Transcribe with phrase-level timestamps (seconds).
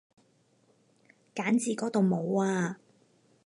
[1.35, 2.79] 揀字嗰度冇啊